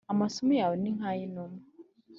Amaso 0.13 0.39
yawe 0.59 0.75
ni 0.81 0.91
nk’ay’inuma. 0.97 1.59